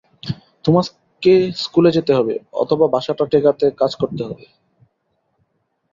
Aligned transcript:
তোমাকে 0.65 1.33
স্কুলে 1.55 1.89
যেতে 1.91 2.11
হবে, 2.13 2.33
অথবা 2.53 2.85
বাসাটা 2.87 3.25
টেকাতে 3.25 3.65
কাজ 3.71 3.91
করতে 3.95 4.21
হবে। 4.23 4.45